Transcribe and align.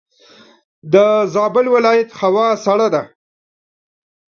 دزابل 0.93 1.65
ولایت 1.75 2.09
هوا 2.21 2.47
سړه 2.65 2.87
ده. 2.93 3.03